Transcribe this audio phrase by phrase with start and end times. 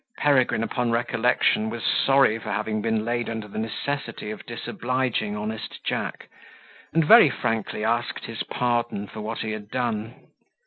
[0.17, 5.79] Peregrine, upon recollection, was sorry for having been laid under the necessity of disobliging honest
[5.85, 6.27] Jack,
[6.91, 10.15] and very frankly asked his pardon for what he had done.